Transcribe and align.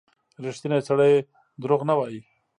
•ریښتینی 0.45 0.79
سړی 0.87 1.13
دروغ 1.61 1.81
نه 1.89 1.93
وايي. 1.99 2.19